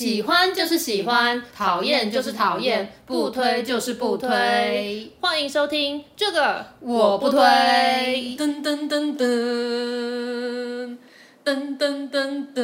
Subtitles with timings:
[0.00, 5.12] 喜欢就是喜欢，讨厌就是讨厌，不推就是不推。
[5.20, 7.38] 欢迎收听这个我不推。
[8.38, 10.96] 噔噔噔噔
[11.44, 12.60] 噔噔噔噔。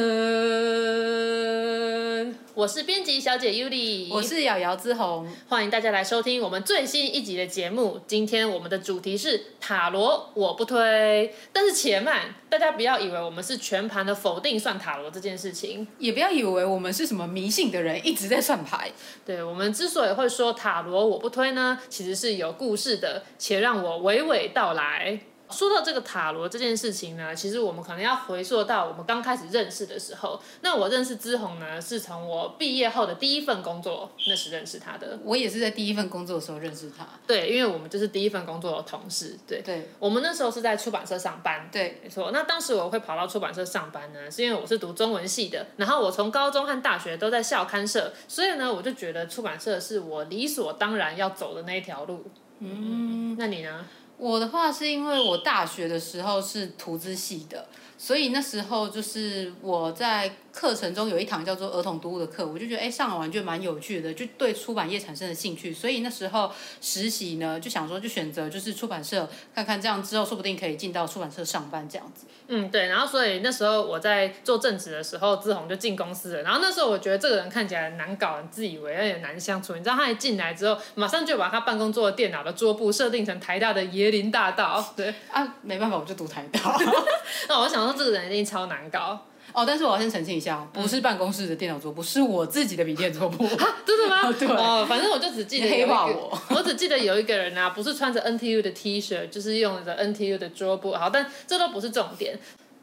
[2.57, 8.01] 我是编辑小姐 Yuli，我是瑶瑶之红，欢迎大家来收听我们最新一集的节目。
[8.07, 11.31] 今天我们的主题是塔罗，我不推。
[11.53, 18.89] 但是且慢，大家不要以为我们是全盘的否定算塔罗这件事情，也不要以为我们是什么迷信的人，一直在算牌。
[19.23, 25.19] 对，我们之所以会说塔罗我不推呢，其实是有故事的，且让我娓娓道来。
[25.49, 30.41] 说到这个塔罗这件事情呢，其实我们可能要回溯到我们刚开始认识的时候。
[30.61, 35.17] 那我认识之红呢，是从我毕业后的第一份工作那时认识他的。
[35.23, 37.07] 我也是在第一份工作的时候认识他。
[37.25, 39.37] 对，因为我们就是第一份工作的同事。
[39.47, 41.69] 对，对，我们那时候是在出版社上班。
[41.71, 42.31] 对，没错。
[42.31, 52.25] 那当时我会跑到出版社上班呢，是因为我是读中文系的，然后我从高中和大学都在校刊社，所以呢，我就觉得出版社是我理所当然要走的那一条路。
[52.59, 53.85] 嗯，那你呢？
[54.17, 60.35] 我的话是因为我大学的时候是图资系的，所以那时候就是我在。
[60.57, 65.71] 课程中有一堂叫做儿童读物的课，我就觉得哎，上完就蛮有趣的，就对出版业产生了兴趣。
[65.71, 72.25] 所以那时候实习呢，就想说就选择就是出版社看看，这样之后说不定可以进到出版社上班这样子。
[72.47, 72.87] 嗯，对。
[72.87, 76.41] 然后所以那时候我在做正职的时候，志宏就进公司了。
[76.41, 79.75] 然后那时候我觉得这个人看起来难搞，很自以为，有点难相处。
[79.75, 84.83] 你知道他一进来之后，马上就把他办公桌的电脑的桌布设定成台大的椰林大道。
[84.95, 86.75] 对啊，没办法，我就读台大。
[87.47, 89.25] 那我想说这个人一定超难搞。
[89.57, 93.43] 哦，但是我要先澄清一下，不是办公室的电脑桌布，是我自己的笔电桌布。
[93.57, 94.31] 啊，真的吗？
[94.37, 94.47] 对。
[94.47, 100.93] 哦，反正我就只记得黑化我， 我只记得有一个人啊，不是穿着 NTU 的 T 恤，就是用着 NTU 的桌布。
[100.93, 102.37] 好，但这都不是重点。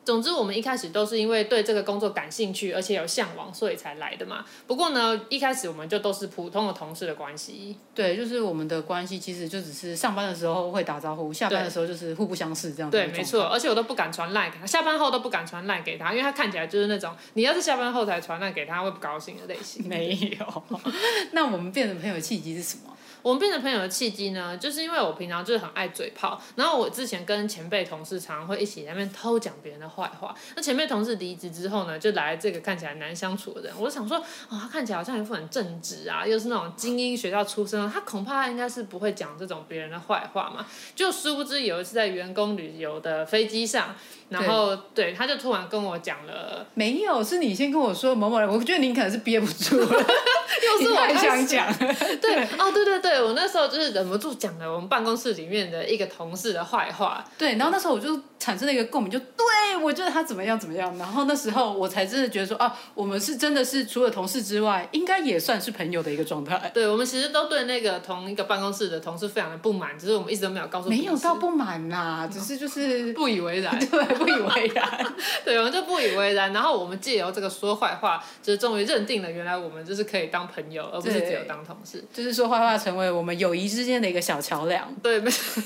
[0.04, 4.44] 总之，我们一开始都是因为对这个工作感兴趣，而且有向往，所以才来的嘛。
[4.66, 7.76] 不过呢，一开始我们就都是普通的同事的关系。
[7.94, 12.96] 对，就是我们的关系其实就只是上班的时候会打招呼，下班的时候就是互不相识这样子。
[12.96, 13.44] 对，没错。
[13.44, 19.88] 而且我都不敢传赖给他，下班后都不敢传赖给他，因为他看起来就是那种你要是下班后才传赖给他会不高兴的类型。
[19.88, 20.62] 没有。
[21.32, 22.93] 那我们变成朋友契机是什么？
[23.24, 30.34] 我们变成朋友的契机呢，就是因为我平常就是很爱嘴炮，然后我之前跟前辈同事常常会一起在那边偷讲别人的坏话。
[30.54, 40.66] 那前辈同事离职之后呢，就来这个看起来难相处的人，我就想说，哦，他看起来好像一副很正直啊，又是那种精英学校出身，他恐怕应该是不会讲这种别人的坏话嘛。
[40.94, 43.96] 就殊不知有一次在员工旅游的飞机上，
[44.28, 51.72] 然后对，对他就突然跟我讲了，没有，是你先跟我说某某人，我觉得你可能是憋不住了， 又是我很想讲，
[52.20, 53.14] 对，哦，对对对。
[53.14, 66.72] 对，我那时候就是忍不住讲了我们办公室里面的一个同事的坏话，对，然后那时候我就产生了一个共鸣，就对我觉得他怎么样怎么样，然后那时候我才真的觉得说啊，我们是真的是除了同事之外，应该也算是朋友的一个状态。
[66.74, 70.88] 对，我们其实都对那个同一个办公室的同事非常的不满，只是我们一直都没有告诉。
[70.88, 75.14] 没有到不满呐，只是就是不以为然， 对，不以为然，
[75.44, 83.04] 对，我们就不以为然，然后我们借由这个说坏话，就是终于认定了原来我们就是可以当朋友，而不是只有当同事，就是说坏话成为。
[83.14, 85.62] 我们友谊之间的一个小桥梁，对，没错。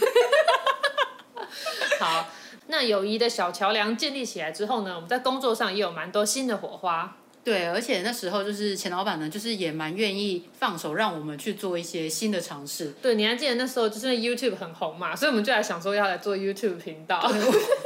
[1.98, 2.26] 好，
[2.66, 7.16] 那友谊的小桥梁建立起来之后呢，我们在工作上也有蛮多新的火花。
[7.48, 12.92] 对，而且那时候就是钱老板呢，就是也蛮愿意放手让我们去做一些新的尝试。
[13.00, 17.18] 对，你还记得那时候就是 YouTube 很红嘛，所以我们就来想说要来做 YouTube 频道。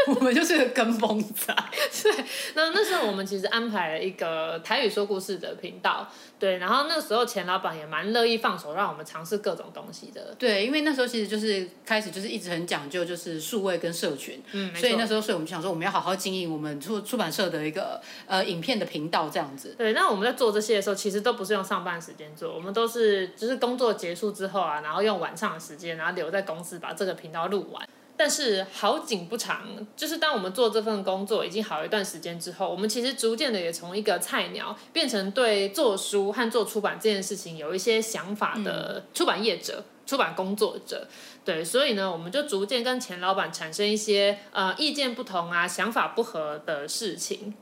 [0.08, 1.54] 我们就是个跟风仔。
[2.02, 2.12] 对，
[2.54, 6.10] 那那时候我们其实安排了一个台语说故事的频道。
[6.40, 10.34] 对，然后那时候钱老板也蛮乐意放手让我们尝试各种东西的。
[10.36, 19.51] 对，因为那时候其实就是开始就是一直很讲究就是数位跟社群，嗯，所以那时候所以我们想说我们要好好经营我们出出版社的一个呃影片的频道这样。
[19.76, 27.88] 对，那我们在做这些的时候，其实都不是用上班时间做，我们都是就是工作结束之后啊，然后用晚上的时间，然后留在公司把这个频道录完。
[28.14, 29.62] 但是好景不长，
[29.96, 41.08] 就是当我们做这份工作已经好一段时间之后，我们其实逐渐的也从一个菜鸟变成对做书和做出版这件事情有一些想法的出版业者、嗯、出版工作者。
[41.44, 47.54] 对，所以呢，我们就逐渐跟钱老板产生一些呃意见不同啊、想法不合的事情。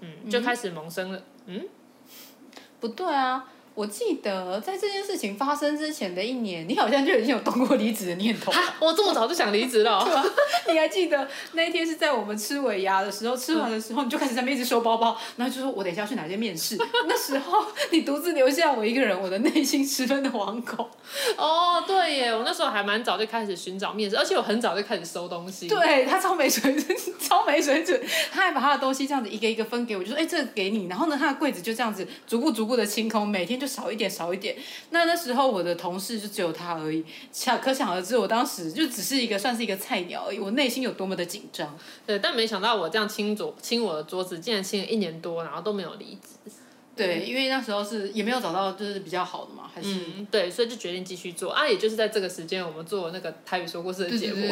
[0.00, 1.18] 嗯，就开始萌生了。
[1.18, 1.68] 嗯，嗯？
[2.80, 8.52] 不对啊，我记得在这件事情发生之前的一年，你好像就已经有动过离职的念头。
[8.78, 10.24] 我这么早就想离职了、哦 对吧？
[10.68, 16.78] 你还记得那一天是在我们吃尾牙的时候，吃完的时候你就开始在那边一直收包包，然后就说我等一下要去哪间面试。
[17.08, 20.88] 那时候你独自留下我一个人，我的内心十分的惶恐。
[21.36, 25.66] 哦，对耶，我那时候还蛮早就开始寻找面试，而且我很早就开始收东西。
[25.66, 28.00] 对，他超没水准，超没水准，
[28.30, 30.86] 他还把他的东西这样子一个一个分给我，就说哎，这个给你。
[30.86, 33.63] 然后呢，他的柜子就这样子逐步逐步的清空，每天就。
[33.66, 34.56] 少一点，少一点。
[34.90, 41.78] 那那时候我的同事就只有他而已，想可想而知，我当时就只是一个算是一个菜鸟而已，我内心有多么的紧张。
[42.06, 46.50] 对，但没想到我这样清桌清我的桌子，竟然清了一年多，然后都没有离职。
[46.96, 51.66] 对，因为那时候是也没有找到就是比较好的嘛，还是、嗯、对，所以就决定继续做啊。
[51.66, 54.46] 也就是在这个时间，我们做那个台语说故事的节目，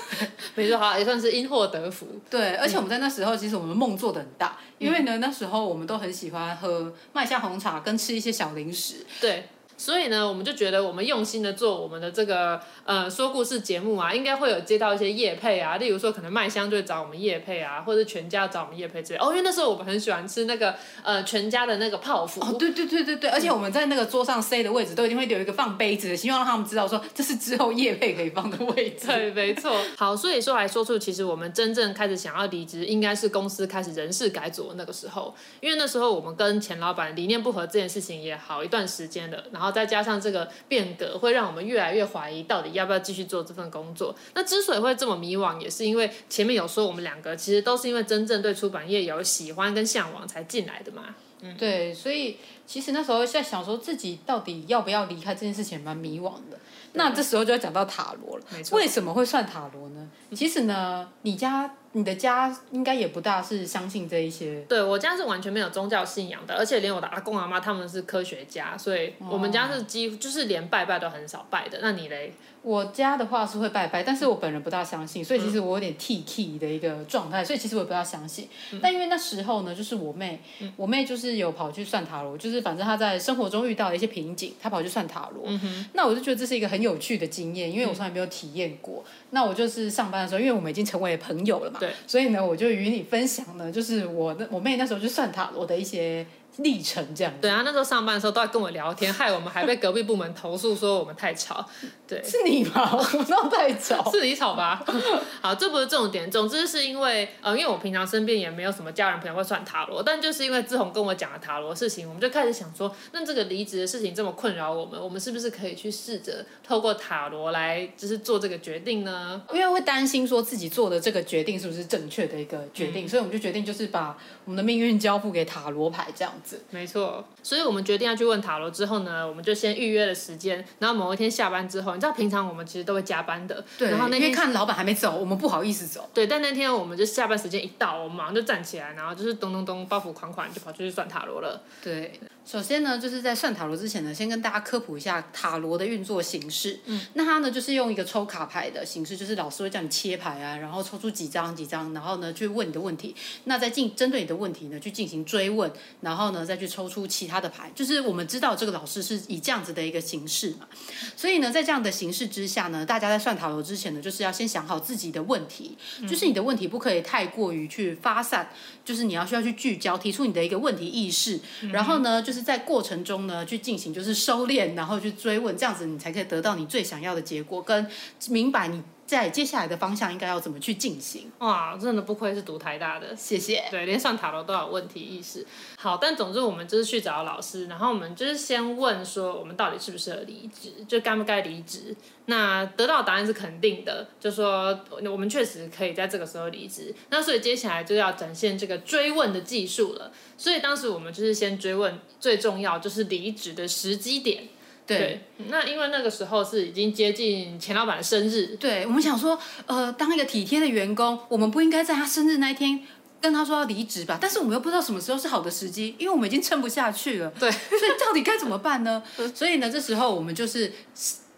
[0.54, 2.06] 没错，好，也算是因祸得福。
[2.30, 9.06] 对，而且我们在那时候，其实我们梦做的很大，嗯、因为呢，那时候我们都很喜欢喝麦香红茶，跟吃一些小零食。
[9.20, 9.48] 对。
[9.76, 19.18] 所以呢，我们就觉得我们用心的做我们的这个呃说故事节目啊，应该会有接到一些业配啊，例如说可能麦香就会找我们业配啊，或者全家找我们业配之类。
[19.18, 22.40] 哦，因为那时候我们很喜欢吃那个呃全家的那个泡芙。
[22.40, 29.06] 哦，对对对对对，而且我们在那个桌上塞的位置都一定会留一个放杯子的，希望让他们知道说这是之后业配可以放的位置。
[29.06, 29.76] 对，没错。
[29.96, 40.46] 好，所以说来说出，其实我们真正开始想要离职，应该是公司开始人事改组的那个时候，因为那时候我们跟前老板理念不合这件事情也好一段时间了，然后然后再加上这个。
[40.68, 44.14] 变革会让我们越来越怀疑，到底要不要继续做这份工作。
[44.34, 51.14] 那之所以会这么迷惘，也是因为前面有说我们两个其实都是因为真正对出版业有喜欢跟向往才进来的嘛。
[51.40, 52.36] 嗯，对，所以
[52.66, 56.58] 其实那时候在想说自己到底要不要离开这件事情，蛮迷惘的。
[56.92, 58.44] 那这时候就要讲到塔罗了。
[58.50, 58.78] 没错。
[58.78, 60.08] 为什么会算塔罗呢？
[60.32, 61.70] 其实呢，你家。
[61.92, 64.60] 你的家应该也不大是相信这一些。
[64.68, 71.78] 对，我家是完全没有宗教信仰的，而且连我的阿公阿妈他们是科学家，所以我们家是几乎就是连拜拜都很少拜的。
[71.80, 72.34] 那你嘞？
[72.66, 78.48] 我家的话是会拜拜，但是我本人不大相信，所以其实我有点 T K 的一个状态，所以其实我也不大相信。
[78.72, 85.44] 嗯、但因为那时候呢，就是我妹，嗯、我妹就是有跑去算塔罗，就是反正她在生活中遇到了一些瓶颈，她跑去算塔罗。
[85.46, 89.04] 嗯、那我就觉得这是一个很有趣的经验，因为我从来没有体验过。
[89.06, 96.26] 嗯、那我就是上班的时候，因为我们已经成为朋友了嘛，所以呢，我就与你分享呢，就是我的我妹那时候去算塔罗的一些。
[96.58, 101.64] 历程这样对啊，那时候上班的时候都在跟我聊天，害我们还被隔壁部门投诉说我们太吵。
[102.08, 102.90] 对，是你吗？
[102.96, 104.82] 我们闹太吵， 是你吵吧？
[105.42, 106.30] 好，这不是重点。
[106.30, 119.42] 总之是因为呃，因为我平常身边也没有什么家人朋友会算塔罗，但就是因为志宏跟我讲了塔罗事情，我们就开始想说，那这个离职的事情这么困扰我们，我们是不是可以去试着透过塔罗来就是做这个决定呢？
[119.52, 126.62] 因为会担心说自己做的这个决定是不是正确的一个决定，嗯、所以我们就决定就是把我们的命运交付给塔罗牌这样子。
[126.70, 127.24] 没错。
[127.42, 130.64] 所以我们决定要去问塔罗之后呢，我们就先预约了时间。
[130.78, 133.90] 然后某一天下班之后，你知道平常我们其实都会加班的，对。
[133.90, 136.08] 然后那天因为看老板还没走，我们不好意思走。
[136.14, 141.60] 对，但那天我们就下班时间一到，我们马上就站起来，然后就是咚咚咚，包袱款款就跑出去算塔罗了。
[141.82, 142.20] 对。
[142.44, 146.78] 首先呢，就是在算塔罗之前呢，先跟大家科普一下塔罗的运作形式。
[146.84, 153.16] 嗯，那它呢就是用一个抽卡牌的形式，就是老师会叫你切牌啊，然后抽出几张几张，然后呢去问你的问题。
[153.44, 155.68] 那再进针对你的问题呢去进行追问，
[156.02, 157.70] 然后呢再去抽出其他的牌。
[157.74, 160.68] 就是我们知道这个老师是以这样子的一个形式嘛，
[161.16, 165.76] 所以呢在这样的形式之下呢，大家在算塔罗之前呢，就是要先想好自己的问题，
[166.08, 168.50] 就是你的问题不可以太过于去发散，
[168.84, 171.40] 就是你要需要去聚焦，提出你的一个问题意识，
[171.72, 172.36] 然后呢就是。
[172.36, 177.88] 就是在过程中呢，去进行就是收敛，然后去追问，这样子你才可以得到你最想要的结果，跟
[178.28, 181.30] 明白你在接下来的方向应该要怎么去进行。
[181.38, 183.64] 哇，真的不愧是读台大的，谢谢。
[183.70, 185.46] 对，连上塔楼都有问题意识。
[185.78, 191.94] 好，但总之我们就是去找老师，然后我们就是先问说，我们到底适不适合离职，就该不该离职。
[192.28, 196.92] 那得到答案是肯定的，就说我们确实可以在这个时候离职。
[197.10, 200.10] 那所以接下来就要展现这个追问的技术了。
[200.36, 204.48] 所以当时我们就是先追问，最重要就是离职的时机点。
[204.86, 208.56] 对，那因为那个时候是已经接近钱老板的生日。
[208.60, 212.80] 对，我们想说，呃，当一个体贴的员工，我们不应该在他生日那一天
[213.20, 214.18] 跟他说要离职吧？
[214.20, 217.30] 但是我们又不知道什么时候是好的时机，因为我们已经撑不下去了。
[217.38, 219.02] 对，所以到底该怎么办呢？
[219.34, 220.72] 所以呢，这时候我们就是。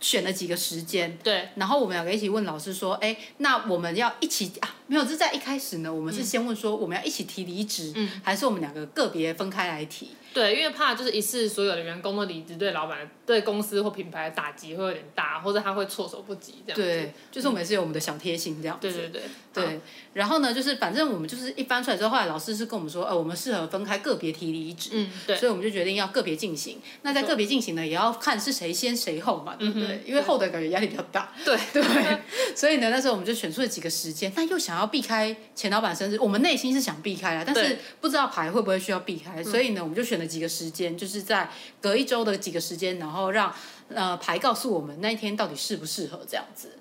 [0.01, 4.77] 选了几个时间，对，然后我们两个一起问老师说，哎，那我们要一起啊？
[4.87, 10.11] 没有，这在一开始呢，我们是先问说我们要一起提离职，嗯，还是我们两个个别分开来提？
[10.33, 16.83] 对，因为怕就是一次所有的员工都离职，对老板、对公司或品牌的打击会有点大，或者他会措手不及这样子。
[16.83, 18.91] 对，就是我们也是有我们的小贴心这样子。
[18.91, 19.81] 对对对对。
[20.15, 24.89] 然后呢，就是反正我们就是一翻出来之后，后来老师是跟我们说，呃，我们适合分开个别提离职。
[24.95, 25.37] 嗯，对。
[25.37, 26.79] 所以我们就决定要个别进行。
[27.03, 30.03] 那在个别进行呢，也要看是谁先谁后嘛，对不对？
[30.07, 31.31] 因为后的感觉压力比较大。
[31.45, 31.85] 对对。
[32.57, 41.51] 所以呢，那时候我们就选出了几个时间，但又想要避开钱老板生日，我们内心是想避开啊，但是不知道排会不会需要避开，所以呢，我们就选了几个时间，就是在
[41.83, 43.55] 隔一周的几个时间，然后后让
[43.95, 46.79] 呃牌告诉我们那一天到底适不适合这样子。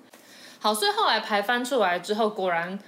[0.58, 2.78] 好，所以后来牌翻出来之后，果然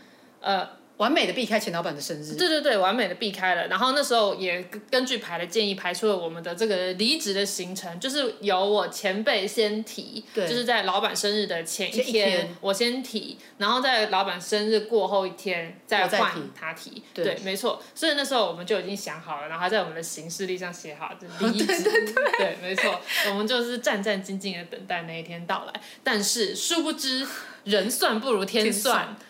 [0.40, 0.80] 呃。
[1.00, 3.66] 完美的避开钱老板的生日，对对对，完美的避开了。
[3.69, 17.83] 然后那时候也根据排的建议排出了我们的这个离职的行程，就是由我前辈先提，对，就是在老板生日的前一天，我先提，然后在老板生日过后一天再换他提，提对，对，没错。
[17.95, 25.80] 所以那时候我们就已经想好了，然后还在我们的行事历上写好，就离职， 对对对，对，没错，我们就是战战兢兢的等待那一天到来。
[26.04, 27.26] 但是殊不知，
[27.64, 29.07] 人算不如天算。
[29.07, 29.30] 天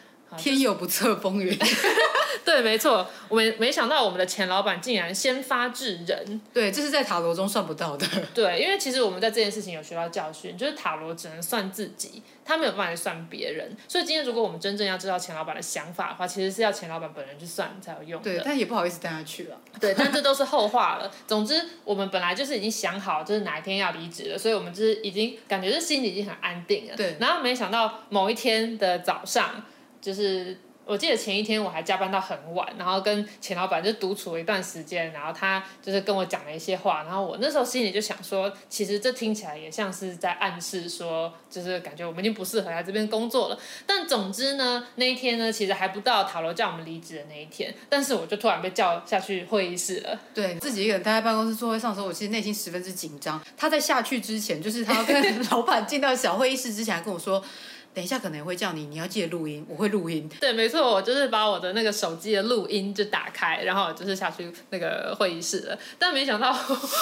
[0.60, 1.58] 有不测风云，
[2.44, 8.06] 对，没错，我们没想到我们的钱老板竟然先发制人，对，这是在塔罗中算不到的。
[8.34, 13.76] 对，因为其实我们在这件事情有学到教训，就是塔罗只能算自己，他没有办法去算别人。
[13.88, 18.22] 所以今天如果我们真正要知道钱老板的想法的话，其实是要钱老板本人去算才有用。
[18.22, 19.56] 对，但也不好意思带他去了。
[19.80, 21.10] 对，但这都是后话了。
[21.26, 26.96] 总之，我们本来就是已经想好，就是哪一天要离职了，所以我们就是已经感觉是心里已经很安定了。
[26.96, 29.62] 对，然后没想到某一天的早上。
[30.00, 43.58] 就是我记得前一天我还加班到很晚，然后跟钱老板就独处了一段时间，然后他就是跟我讲了一些话，然后我那时候心里就想说，其实这听起来也像是在暗示说，就是感觉我们已经不适合在这边工作了。
[43.86, 50.18] 但总之呢，那一天呢，其实还不到塔罗叫我们离职的那一天，但是我就突然被叫下去会议室了。
[50.34, 53.40] 对，自己一个人待在办公室座位上的时候，我其实内心十分之紧张。
[53.56, 57.40] 他在下去之前，就是他要跟 老板进到小会议室之前，还跟我说。
[57.92, 60.30] 等一下可能会叫你，你要记得录音，我会录音。
[60.40, 65.78] 对，没错，我就是把我的那个手机的录音就打开，然后就是下去那个会议室了。
[65.98, 66.56] 但没想到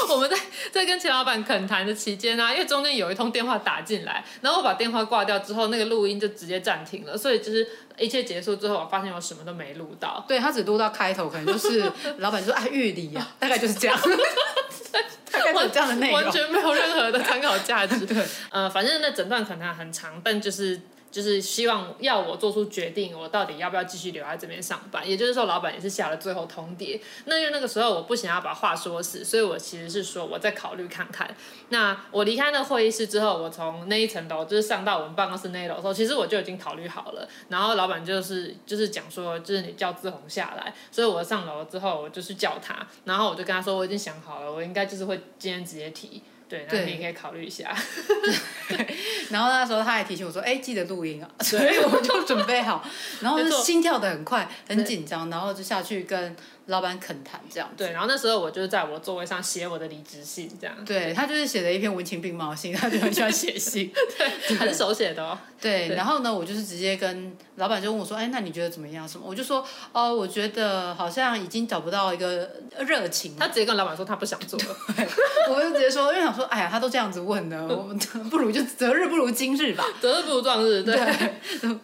[0.09, 0.37] 我们在
[0.73, 7.16] 在跟钱老板恳谈的期间啊，因为中间有一通电话打进来，然后我把电话挂掉之后，那个录音就直接暂停了。
[7.16, 7.68] 所以就是
[7.99, 10.25] 一切结束之后，我发现我什么都没录到。
[10.26, 11.85] 对，他只录到开头，可能就是
[12.18, 13.99] 老板说啊乐理呀，大概就是这样。
[15.69, 18.05] 这样的内容，完全没有任何的参考价值。
[18.07, 18.17] 对，
[18.50, 20.81] 呃，反正那整段可能很长，但就是。
[21.10, 25.08] 就是希望要我做出决定，我到底要不要继续留在这边上班？
[25.08, 27.00] 也就是说，老板也是下了最后通牒。
[27.24, 31.34] 那因为那个时候我不想要把话说死，所以我其实是说我再考虑看看。
[31.70, 37.28] 那我离开那会议室之后，我从那一层楼就是上到我们办公室那一楼的时候，其实我就已经考虑好了。
[37.48, 40.74] 然后老板就是就是讲说，就是你叫志宏下来。
[40.90, 46.22] 所以我上楼之后，我就去叫他，然后我就跟他说，我已经想好了，我应该就是会今天直接提。
[46.49, 47.75] 对，那你可以考虑一下。
[49.31, 51.28] 然后那时候他还提醒我说：“哎，记得录音啊。
[51.45, 52.85] ”所以我就准备好，
[53.21, 56.35] 然后就心跳的很快，很紧张，然后就下去跟。
[56.68, 60.75] 老板肯谈这样子，对，然后那时候我就是在我座位上写我的离职信，这样。
[60.84, 65.38] 对，他就是写了一篇文情并茂信， 他就很喜欢写信， 对，很手写的哦。
[65.60, 69.08] 对，然后呢，我就是直接跟老板就问我说：“哎，那你觉得怎么样？
[69.08, 72.48] 什么？”我就说：“哦，我觉得好像已经找不到一个
[72.87, 74.76] 热情。”他直接跟老板说他不想做了。
[75.50, 77.98] 我就直接说，因为想说，哎呀，他都这样子问了，我们
[78.30, 80.84] 不如就择日不如今日吧，择日不如撞日。
[80.84, 80.94] 对。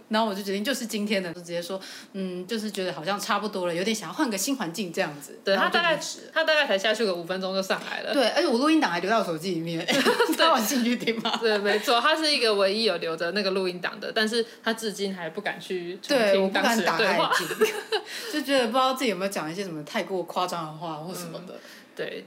[0.09, 1.81] 然后我就决定就是今天的，就直接说，
[2.13, 5.39] 嗯，就是觉得好像差不多了，有点想要换个新环境这样子。
[5.45, 5.99] 对，他大概
[6.33, 8.13] 他大概才下去个五分钟就上来了。
[8.13, 9.87] 对，而且我录音档还留在我手机里面
[10.37, 11.39] 他有兴趣听吗？
[11.41, 17.49] 对，没错，他是一个唯一有留着那个录音档的，但是他至今还不敢去对，我不敢打开听，
[18.33, 21.55] 就觉得不知道自己有没有讲一些什么太过夸张的话或什么的。
[21.55, 21.61] 嗯、
[21.95, 22.25] 对。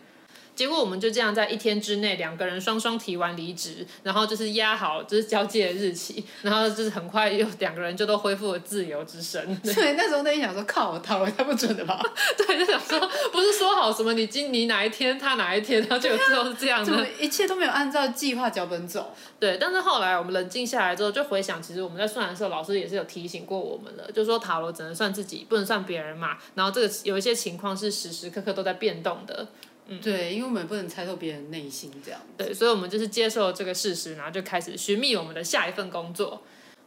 [0.58, 9.40] 结果我们就这样在一天之内，两个人双双提完离职，然后就是压好就是交接的日期，然后就是很快又两个人就都恢复了自由之身。
[9.62, 12.02] 对，那时候那天想说靠，我套太不准了吧？
[12.36, 13.00] 对，就想说
[13.32, 19.14] 不是说好什么你今你哪一天他哪一天，然后结果最后是这样的，一切都没有按照计划脚本走。
[19.40, 26.36] 对，但是后来我们冷静下来之后，就回想，其实我们在算的时候，老师也是有提醒过我们的，就是说塔罗只能算自己，不能算别人嘛。
[26.56, 29.48] 然后这个有一些情况是时时刻刻都在变动的。
[29.88, 32.20] 嗯，对，因为我们不能猜透别人内心这样。
[32.38, 36.42] 对，所以我们就是接受这个事实，然后就开始寻觅我们的下一份工作。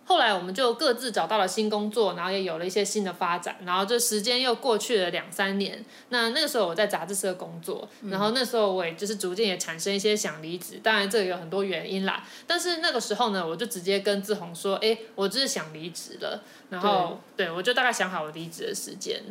[0.05, 5.85] 后来我们就各自找到了新工作，然后也有了一些新的发展，然后这时间又过去了两三年。
[6.09, 12.27] 那那个时候我在杂志社工作，然后那时候我也就是逐渐也产生一些想离职，当然这个有很多原因啦。
[12.45, 19.23] 但是那个时候呢，我就直接跟志宏说：“哎，我就是想离职了。”然后对，对我就大概想好我离职的时间。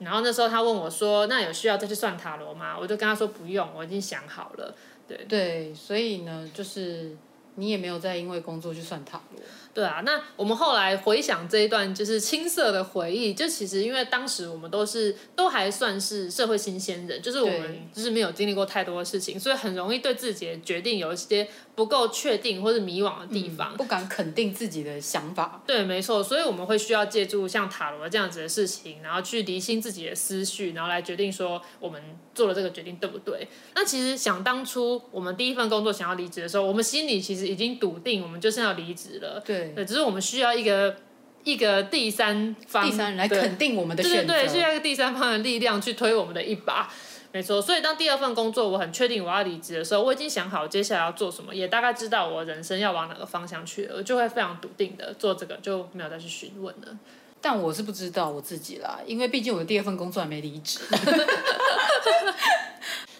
[0.00, 4.74] 然后那时候他问我说：“那有需要再去算塔罗吗？”我就跟他说：“不用，我已经想好了。”
[5.08, 7.16] 对对，所以呢，就是
[7.56, 9.42] 你也没有再因为工作去算塔罗。
[9.78, 25.62] 对啊，那我们后来回想这一段就是青涩的回忆，就其实因为当时我们都是都还算是社会新鲜人，就是我们就是没有经历过太多的事情，所以很容易对自己的决定有一些不够确定或者迷惘的地方，嗯，不敢肯定自己的想法。
[25.64, 32.02] 对，没错，所以我们会需要借助像塔罗这样子的事情，然后去厘清自己的思绪，然后来决定说我们
[32.34, 33.46] 做了这个决定对不对。
[33.76, 39.40] 那其实想当初我们第一份工作想要离职的时候，我们心里其实已经笃定我们就是要离职了。
[39.46, 40.96] 对，对，只是我们需要一个
[41.44, 44.32] 一个第三方，第三人来肯定我们的选择。
[44.32, 46.90] 对对对，需要一个第三方的力量去推我们的一把。
[47.30, 56.98] 没错，所以当第二份工作我很确定我要离职的时候，我已经想好接下来要做什么，也大概知道我人生要往哪个方向去了，我就会非常笃定的做这个，就没有再去询问了。
[57.40, 60.80] 但我是不知道我自己啦，因为毕竟我的第二份工作还没离职。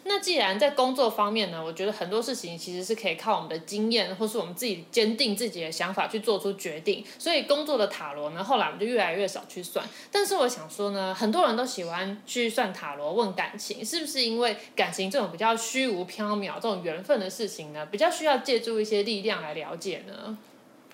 [0.08, 7.04] 那既然在工作方面呢，我觉得很多事情其实是可以靠我们的经验，或是我们自己坚定自己的想法去做出决定。
[7.18, 9.86] 所以工作的塔罗呢，后来我们就越来越少去算。
[10.10, 20.38] 但是我想说呢，很多人都喜欢去算塔罗问感情，是不是因为感情这种比较虚无缥缈、这种缘分的事情呢，比较需要借助一些力量来了解呢？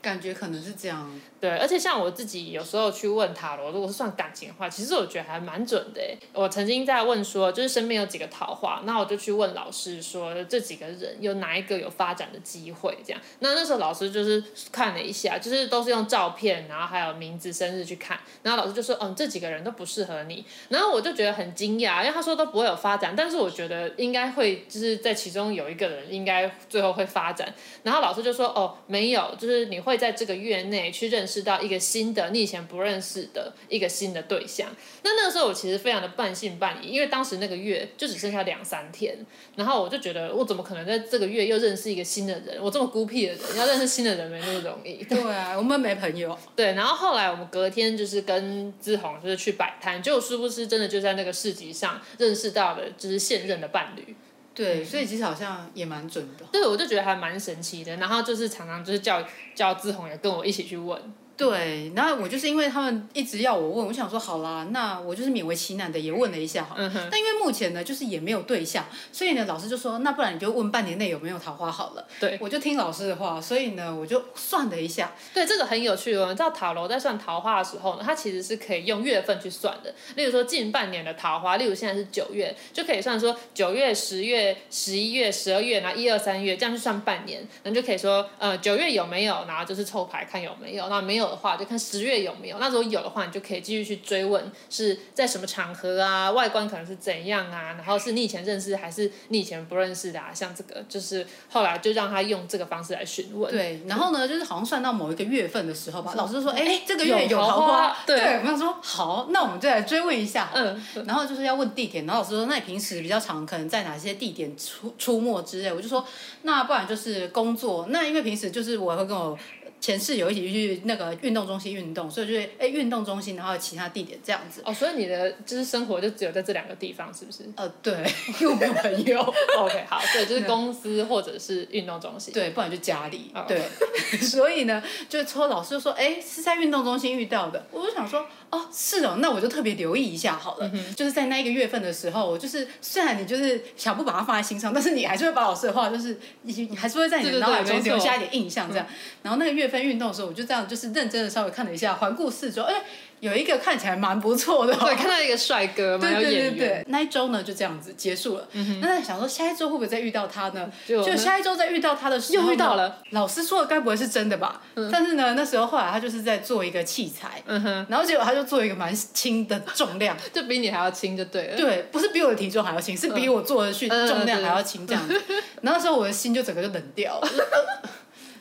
[0.05, 6.01] 感觉可能是这样，对，而且像我自己有时候去问塔罗，如果是算感情的话，其实我觉得还蛮准的。
[6.35, 12.99] 我曾经在问说，就是身边有几个桃花，那我就去问老师说，这几个人有哪一个有发展的机会？
[13.03, 20.45] 这样，那那时候老师就是看了一下，就是都是用照片，然后还有名字、生日去看，然后老师就说，嗯，这几个人都不适合你。
[20.69, 27.55] 然后我就觉得很惊讶，因为他说都不会有发展，但是我觉得应该会，就是在其中有一个人应该最后会发展。
[27.83, 29.94] 然后老师就说，哦，没有，就是你会。
[29.95, 34.69] 会在这个月内去认识到一个新的、你以前不认识的一个新的对象。
[35.03, 39.17] 那那个时候我其实非常的半信半疑，因为当时那个月就只剩下两三天，
[39.55, 42.59] 然后我就觉得我怎么可能在这个月又认识一个新的人？
[42.61, 45.05] 我这么孤僻的人，要认识新的人没那么容易。
[45.05, 46.37] 对啊，我们没朋友。
[46.57, 54.17] 对，然后后来我们隔天就是跟志宏就是去摆摊，结果殊不知真的就在那个市集上认识到了就是现任的伴侣。
[54.55, 56.45] 对，所以其实好像也蛮准的。
[56.53, 57.97] 对，我就觉得还蛮神奇的。
[57.97, 61.03] 然后就是常常就是叫叫志宏也跟我一起去问。
[61.37, 66.89] 对，然后我就是因为他们一直要我问，我想说好啦，那我就是勉为其难的也问了一下好了。
[66.95, 72.07] 嗯、但因为目前呢，就是也没有对象，所以呢，老师就说，那不然你就问半年内有没有桃花好了。
[72.21, 75.13] 对，我就听老师的话，所以呢，我就算了一下。
[75.33, 76.27] 对，这个很有趣哦。
[76.29, 79.93] 你知道塔罗在算桃花的时候呢，它其实是可以用月份去算的。
[80.15, 91.24] 例如说近半年的桃花，例如现在是九月，就可以算说九月、十月、十一月、十二月，然后一二三月这样去算半年，那就可以说，呃，九月有没有，然后就是抽牌看有没有，那没有。
[91.31, 103.51] 的话就看十月有没有，那如果有的话，你就可以继续去追问是在什么场合啊，外观可能是怎样啊，然后是你以前认识还是你以前不认识的啊，像这个就是后来就让他用这个方式来询问。
[103.53, 116.05] 对，然后呢，就是好像算到某一个月份的时候吧，老师说，哎，这个月有桃花，对，对，我想说好，那我们就来追问一下，嗯，然后就是要问地点，然后老师说，那你平时比较常可能在哪些地点出出没之类，我就说，
[116.43, 119.39] 那不然就是工作，那因为平时就是我会跟我。
[119.85, 124.63] 前室友一起去那个运动中心运动，所以就是哎运动中心，然后其他地点这样子。
[124.65, 127.45] 哦，所以你的就是生活就只有在这两个地方，是不是？
[127.55, 127.93] 呃，对，
[128.41, 129.21] 因为我没有朋友。
[129.59, 132.33] OK，好，对，就是公司或者是运动中心。
[132.33, 133.31] 对，不然就家里。
[133.35, 133.47] Oh.
[133.47, 133.61] 对，
[134.25, 137.67] 所以呢，就抽老师就说，哎，是在运动中心遇到的。
[137.71, 140.71] 我就想说，哦，是哦，那我就特别留意一下好了。
[140.73, 148.87] 嗯、就是在那一个月份的时候，我就是虽然你就是想不把它放在心上，但是你还是会把老师的话，就是你你还是会在你的脑海中留下一点印象，这样。
[148.89, 148.95] 嗯、
[149.25, 149.74] 然后那个月份。
[149.75, 152.75] 在运动的时候，我就这样，就是认真的稍微看了一下，环顾四周，哎，
[153.21, 156.51] 有一个看起来蛮不错的，对， 看到一个帅哥，蛮有眼缘。
[156.53, 158.49] 对对对，那一周呢就这样子结束了。
[158.81, 160.71] 那想说下一周会不会再遇到他呢？
[160.87, 162.99] 就下一周再遇到他的时候，又遇到了。
[163.11, 164.63] 老师说的该不会是真的吧？
[164.75, 164.89] 嗯。
[164.93, 167.87] 但是呢，那时候后来他就是在做一个器材，嗯哼。
[167.89, 171.57] 然后结果他就做一个蛮轻的重量， 就比你还要轻就对了。
[171.57, 175.15] 对，不是比我的体重还要轻，是比我做的去重量还要轻这样子。
[175.63, 177.29] 然后那时候我的心就整个就冷掉了。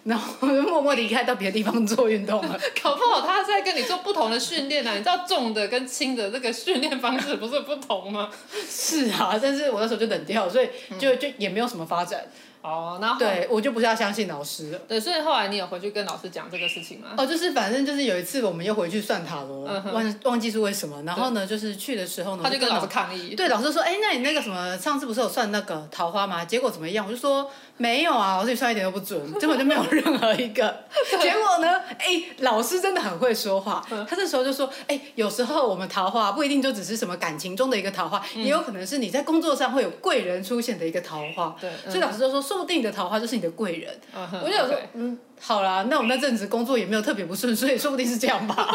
[0.03, 2.59] 然后我就默默离开到别的地方做运动了。
[2.83, 4.91] 搞不好他在跟你做不同的训练呢？
[4.91, 8.29] 你知道重的跟轻的这个训练方式不是不同吗？
[8.69, 12.25] 是啊，但是我那时候就冷掉，所以就就也没有什么发展。
[12.63, 14.79] 哦，然后对我就不是要相信老师了。
[14.87, 17.09] 对，所以后来你有回去跟老师讲这个事情吗？
[17.17, 21.03] 哦，就是反正就是有一次我们又回去算塔罗，嗯忘忘记是为什么。
[21.03, 23.35] 然后呢，就是去的时候呢，他就跟老师抗议。
[23.35, 26.45] 对，老师说，哎，那你那个什么，上次不是有算那个桃花吗？
[26.45, 27.05] 结果怎么样？
[27.05, 30.73] 我就说没有啊，我自己算一点都不准， 根本就没有任何一个。
[31.21, 41.55] 结果呢，哎，老师真的很会说话，他这时候就说，哎，有时候我们桃花不一定就只是什么感情中的一个桃花，也有可能是你在工作上会有贵人出现的一个桃花。
[41.59, 43.99] 对，所以老师就说，说不定你的桃花就是你的贵人。
[44.13, 48.69] 我就想说，嗯，好啦，那我们那阵子工作也没有特别不顺，所以说不定是这样吧，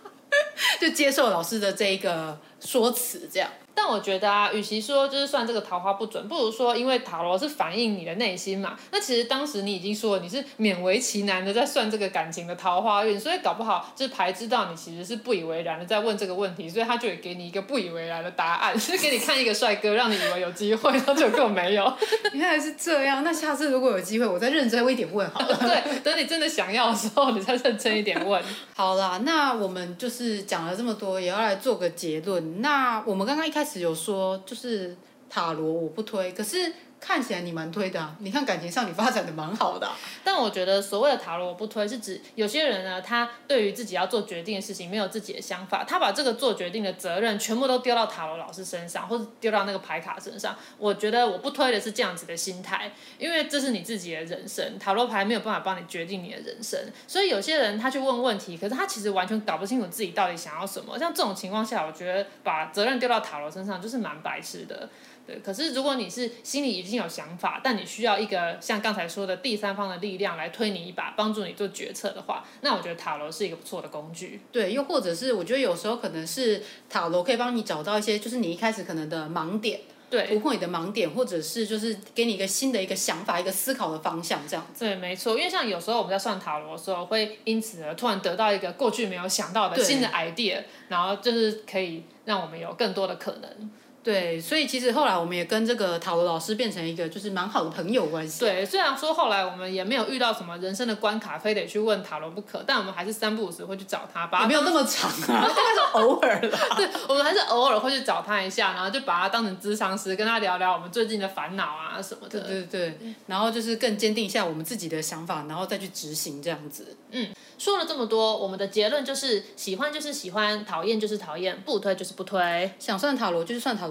[0.78, 3.50] 就接受老师的这一个说辞，这样。
[3.80, 8.76] 但我觉得啊，与其说就是算这个桃花不准，不如说因为塔罗是反映你的内心嘛。
[8.90, 21.92] 那其实当时你已经说了你是勉为其难的在算这个感情的桃花运，所以搞不好就是牌知道你其实是不以为然的在问这个问题，所以他就会给你一个不以为然的答案，就是给你看一个帅哥，让你以为有机会，他就根本没有。
[22.34, 25.56] 原来是这样，那下次如果有机会，我再认真一点问好了。
[25.56, 28.42] 对，等你真的想要的时候，你再认真一点问。
[28.74, 32.60] 好啦，那我们就是讲了这么多，也要来做个结论。
[32.62, 34.42] 那我们刚刚一开始有说。
[34.46, 34.96] 就是
[35.30, 38.14] 塔罗我不推，可是看起来你蛮推的。
[38.18, 39.88] 你看感情上你发展的蛮好的。
[40.24, 50.56] 但我觉得所谓的塔罗我不推，是指有些人呢，他对于自己要做决定的事情没有自己的想法，他把这个做决定的责任全部都丢到塔罗老师身上，或者丢到那个牌卡身上。
[50.76, 56.78] 我觉得我不推的是这样子的心态，因为这是你自己的人生，塔罗牌没有办法帮你决定你的人生。
[57.06, 60.98] 所以有些人他去问问题，可是他其实完全搞不清楚自己到底想要什么。
[60.98, 64.88] 像这种情况下，我觉得把责任丢到塔罗身上就是蛮白痴的。
[65.28, 74.40] 对，可是如果你是心里已经有想法，但你需要一个像刚才说的第三方的力量来推你一把，帮助你做决策的话，那我觉得塔罗是一个不错的工具。
[74.50, 84.82] 对，又或者是我觉得有时候可能是塔罗可以帮你找到一些，就是你一开始可能的盲点，对，突破你的盲点，或者是就是给你一个新的一个想法、一个思考的方向，这样子。
[84.82, 93.70] 对，没错，因为像有时候我们在算塔罗的时候，会因此而突然得到一个过去没有想到的新的 idea，然后就是可以让我们有更多的可能。
[94.02, 98.40] 对，所以其实后来我们也跟这个塔罗老师变成一个就是蛮好的朋友关系。
[98.40, 104.44] 对，虽然说后来我们也没有遇到什么人生的关卡，非得去问塔罗不可，但我们还是三不五时会去找他，把他。
[104.44, 106.58] 也没有那么长啊，大概是偶尔啦。
[106.76, 112.40] 对，我们还是偶尔会去找他一下，然后就把他当成咨商师，跟他聊聊我们最近的烦恼啊什么的。
[112.40, 116.96] 对对对，然后就是更坚定一下我们自己的想法，然后再去执行这样子。
[117.10, 117.28] 嗯。
[117.58, 122.72] 说了这么多，我们的结论就是喜欢就是喜欢，讨厌就是讨厌，不推就是不推。
[122.78, 123.87] 想算塔罗就是算塔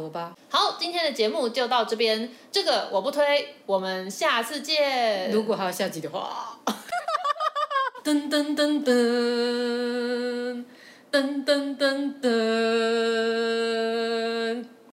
[0.50, 5.32] 好，今天的节目就到这边，这个我不推，我们下次见。
[5.32, 6.60] 如果还有下集的话，
[8.04, 10.64] 噔噔噔噔
[11.12, 12.38] 噔噔噔噔。